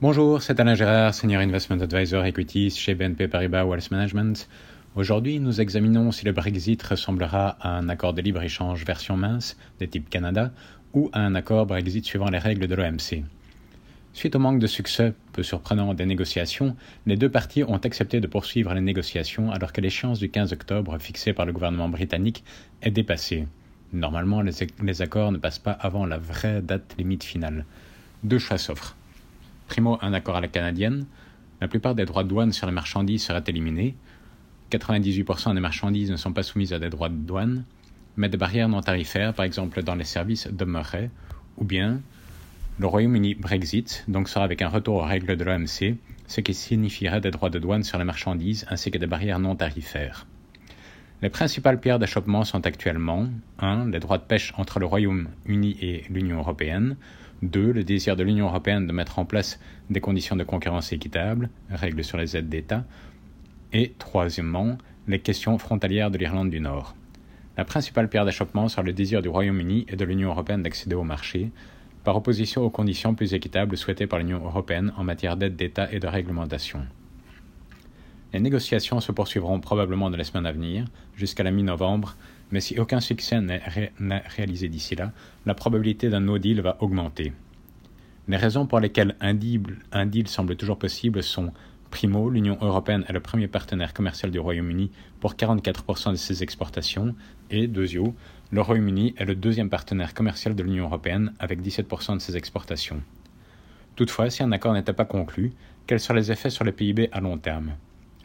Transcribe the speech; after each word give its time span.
Bonjour, 0.00 0.42
c'est 0.42 0.58
Alain 0.58 0.74
Gérard, 0.74 1.14
Senior 1.14 1.40
Investment 1.40 1.78
Advisor 1.78 2.24
Equities 2.24 2.70
chez 2.70 2.96
BNP 2.96 3.28
Paribas 3.28 3.64
Wealth 3.64 3.92
Management. 3.92 4.48
Aujourd'hui, 4.96 5.38
nous 5.38 5.60
examinons 5.60 6.10
si 6.10 6.24
le 6.24 6.32
Brexit 6.32 6.82
ressemblera 6.82 7.56
à 7.60 7.70
un 7.78 7.88
accord 7.88 8.12
de 8.12 8.20
libre-échange 8.20 8.84
version 8.84 9.16
mince, 9.16 9.56
de 9.78 9.86
type 9.86 10.10
Canada, 10.10 10.50
ou 10.94 11.10
à 11.12 11.20
un 11.20 11.36
accord 11.36 11.66
Brexit 11.66 12.04
suivant 12.04 12.28
les 12.28 12.38
règles 12.38 12.66
de 12.66 12.74
l'OMC. 12.74 13.22
Suite 14.12 14.34
au 14.34 14.40
manque 14.40 14.58
de 14.58 14.66
succès 14.66 15.14
peu 15.32 15.44
surprenant 15.44 15.94
des 15.94 16.06
négociations, 16.06 16.76
les 17.06 17.16
deux 17.16 17.30
parties 17.30 17.62
ont 17.62 17.76
accepté 17.76 18.20
de 18.20 18.26
poursuivre 18.26 18.74
les 18.74 18.80
négociations 18.80 19.52
alors 19.52 19.72
que 19.72 19.80
l'échéance 19.80 20.18
du 20.18 20.28
15 20.28 20.52
octobre 20.52 20.98
fixée 20.98 21.32
par 21.32 21.46
le 21.46 21.52
gouvernement 21.52 21.88
britannique 21.88 22.42
est 22.82 22.90
dépassée. 22.90 23.46
Normalement, 23.92 24.42
les, 24.42 24.52
les 24.82 25.02
accords 25.02 25.30
ne 25.30 25.38
passent 25.38 25.60
pas 25.60 25.72
avant 25.72 26.04
la 26.04 26.18
vraie 26.18 26.62
date 26.62 26.96
limite 26.98 27.22
finale. 27.22 27.64
Deux 28.24 28.40
choix 28.40 28.58
s'offrent 28.58 28.96
Primo, 29.68 29.98
un 30.02 30.12
accord 30.12 30.36
à 30.36 30.40
la 30.40 30.48
canadienne. 30.48 31.06
La 31.60 31.68
plupart 31.68 31.94
des 31.94 32.04
droits 32.04 32.24
de 32.24 32.28
douane 32.28 32.52
sur 32.52 32.66
les 32.66 32.72
marchandises 32.72 33.24
seraient 33.24 33.44
éliminés. 33.46 33.94
98% 34.70 35.54
des 35.54 35.60
marchandises 35.60 36.10
ne 36.10 36.16
sont 36.16 36.32
pas 36.32 36.42
soumises 36.42 36.72
à 36.72 36.78
des 36.78 36.90
droits 36.90 37.08
de 37.08 37.14
douane, 37.14 37.64
mais 38.16 38.28
des 38.28 38.36
barrières 38.36 38.68
non 38.68 38.80
tarifaires, 38.80 39.34
par 39.34 39.44
exemple 39.44 39.82
dans 39.82 39.94
les 39.94 40.04
services, 40.04 40.48
demeureraient. 40.48 41.10
Ou 41.56 41.64
bien, 41.64 42.00
le 42.78 42.86
Royaume-Uni 42.86 43.34
Brexit, 43.34 44.04
donc 44.08 44.28
sera 44.28 44.44
avec 44.44 44.60
un 44.62 44.68
retour 44.68 44.96
aux 44.96 45.04
règles 45.04 45.36
de 45.36 45.44
l'OMC, 45.44 45.96
ce 46.26 46.40
qui 46.40 46.54
signifierait 46.54 47.20
des 47.20 47.30
droits 47.30 47.50
de 47.50 47.58
douane 47.58 47.84
sur 47.84 47.98
les 47.98 48.04
marchandises 48.04 48.66
ainsi 48.68 48.90
que 48.90 48.98
des 48.98 49.06
barrières 49.06 49.38
non 49.38 49.54
tarifaires. 49.54 50.26
Les 51.24 51.30
principales 51.30 51.80
pierres 51.80 51.98
d'achoppement 51.98 52.44
sont 52.44 52.66
actuellement 52.66 53.28
1. 53.58 53.88
Les 53.88 53.98
droits 53.98 54.18
de 54.18 54.24
pêche 54.24 54.52
entre 54.58 54.78
le 54.78 54.84
Royaume-Uni 54.84 55.78
et 55.80 56.04
l'Union 56.10 56.36
européenne. 56.36 56.98
2. 57.40 57.72
Le 57.72 57.82
désir 57.82 58.14
de 58.14 58.22
l'Union 58.22 58.48
européenne 58.48 58.86
de 58.86 58.92
mettre 58.92 59.18
en 59.18 59.24
place 59.24 59.58
des 59.88 60.02
conditions 60.02 60.36
de 60.36 60.44
concurrence 60.44 60.92
équitables, 60.92 61.48
règles 61.70 62.04
sur 62.04 62.18
les 62.18 62.36
aides 62.36 62.50
d'État. 62.50 62.84
Et 63.72 63.94
troisièmement, 63.98 64.76
les 65.08 65.18
questions 65.18 65.56
frontalières 65.56 66.10
de 66.10 66.18
l'Irlande 66.18 66.50
du 66.50 66.60
Nord. 66.60 66.94
La 67.56 67.64
principale 67.64 68.10
pierre 68.10 68.26
d'achoppement 68.26 68.68
sera 68.68 68.82
le 68.82 68.92
désir 68.92 69.22
du 69.22 69.30
Royaume-Uni 69.30 69.86
et 69.88 69.96
de 69.96 70.04
l'Union 70.04 70.28
européenne 70.28 70.62
d'accéder 70.62 70.94
au 70.94 71.04
marché, 71.04 71.50
par 72.04 72.16
opposition 72.16 72.60
aux 72.60 72.70
conditions 72.70 73.14
plus 73.14 73.32
équitables 73.32 73.78
souhaitées 73.78 74.06
par 74.06 74.18
l'Union 74.18 74.44
européenne 74.44 74.92
en 74.98 75.04
matière 75.04 75.38
d'aide 75.38 75.56
d'État 75.56 75.90
et 75.90 76.00
de 76.00 76.06
réglementation. 76.06 76.82
Les 78.34 78.40
négociations 78.40 79.00
se 79.00 79.12
poursuivront 79.12 79.60
probablement 79.60 80.10
dans 80.10 80.16
les 80.16 80.24
semaines 80.24 80.46
à 80.46 80.50
venir, 80.50 80.86
jusqu'à 81.14 81.44
la 81.44 81.52
mi-novembre, 81.52 82.16
mais 82.50 82.60
si 82.60 82.80
aucun 82.80 82.98
succès 82.98 83.40
n'est 83.40 83.62
réalisé 84.26 84.68
d'ici 84.68 84.96
là, 84.96 85.12
la 85.46 85.54
probabilité 85.54 86.08
d'un 86.08 86.18
no 86.18 86.38
deal 86.38 86.60
va 86.60 86.76
augmenter. 86.80 87.32
Les 88.26 88.36
raisons 88.36 88.66
pour 88.66 88.80
lesquelles 88.80 89.14
un 89.20 89.34
deal, 89.34 90.26
semble 90.26 90.56
toujours 90.56 90.80
possible 90.80 91.22
sont 91.22 91.52
Primo, 91.92 92.28
l'Union 92.28 92.58
européenne 92.60 93.04
est 93.08 93.12
le 93.12 93.20
premier 93.20 93.46
partenaire 93.46 93.94
commercial 93.94 94.32
du 94.32 94.40
Royaume-Uni 94.40 94.90
pour 95.20 95.34
44% 95.34 96.10
de 96.10 96.16
ses 96.16 96.42
exportations, 96.42 97.14
et 97.50 97.68
Deuxio, 97.68 98.16
le 98.50 98.60
Royaume-Uni 98.60 99.14
est 99.16 99.26
le 99.26 99.36
deuxième 99.36 99.70
partenaire 99.70 100.12
commercial 100.12 100.56
de 100.56 100.62
l'Union 100.64 100.86
européenne 100.86 101.32
avec 101.38 101.62
17% 101.62 102.14
de 102.14 102.18
ses 102.18 102.36
exportations. 102.36 103.00
Toutefois, 103.94 104.28
si 104.28 104.42
un 104.42 104.50
accord 104.50 104.72
n'était 104.72 104.92
pas 104.92 105.04
conclu, 105.04 105.52
quels 105.86 106.00
seraient 106.00 106.18
les 106.18 106.32
effets 106.32 106.50
sur 106.50 106.64
le 106.64 106.72
PIB 106.72 107.10
à 107.12 107.20
long 107.20 107.38
terme? 107.38 107.74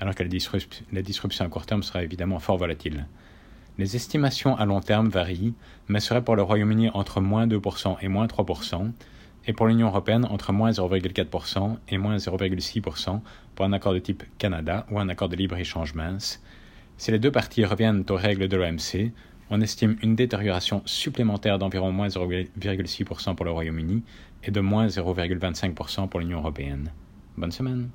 Alors 0.00 0.14
que 0.14 0.22
la, 0.22 1.02
disruption 1.02 1.44
à 1.44 1.48
court 1.48 1.66
terme 1.66 1.82
sera 1.82 2.02
évidemment 2.02 2.38
fort 2.38 2.56
volatile. 2.56 3.06
Les 3.78 3.96
estimations 3.96 4.56
à 4.56 4.64
long 4.64 4.80
terme 4.80 5.08
varient, 5.08 5.54
mais 5.88 6.00
seraient 6.00 6.22
pour 6.22 6.36
le 6.36 6.42
Royaume-Uni 6.42 6.90
entre 6.94 7.20
moins 7.20 7.46
2% 7.46 7.96
et 8.00 8.08
moins 8.08 8.26
3%, 8.26 8.90
et 9.46 9.52
pour 9.52 9.66
l'Union 9.66 9.88
européenne 9.88 10.26
entre 10.26 10.52
moins 10.52 10.70
0,4% 10.70 11.76
et 11.88 11.98
moins 11.98 12.16
0,6% 12.16 13.20
pour 13.54 13.64
un 13.64 13.72
accord 13.72 13.94
de 13.94 13.98
type 13.98 14.24
Canada 14.38 14.86
ou 14.90 14.98
un 14.98 15.08
accord 15.08 15.28
de 15.28 15.36
libre-échange 15.36 15.94
mince. 15.94 16.42
Si 16.96 17.10
les 17.12 17.18
deux 17.18 17.30
parties 17.30 17.64
reviennent 17.64 18.04
aux 18.10 18.16
règles 18.16 18.48
de 18.48 18.56
l'OMC, 18.56 19.12
on 19.50 19.60
estime 19.60 19.96
une 20.02 20.14
détérioration 20.14 20.82
supplémentaire 20.84 21.58
d'environ 21.58 21.92
moins 21.92 22.08
0,6% 22.08 23.34
pour 23.34 23.44
le 23.44 23.52
Royaume-Uni 23.52 24.02
et 24.44 24.50
de 24.50 24.60
moins 24.60 24.86
0,25% 24.86 26.08
pour 26.08 26.20
l'Union 26.20 26.38
européenne. 26.38 26.90
Bonne 27.36 27.52
semaine. 27.52 27.88